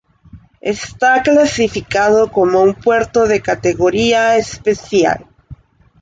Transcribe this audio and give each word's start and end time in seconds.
Está 0.61 1.21
clasificado 1.21 2.31
como 2.31 2.63
un 2.63 2.73
puerto 2.73 3.27
de 3.27 3.39
categoría 3.39 4.35
especial. 4.35 5.27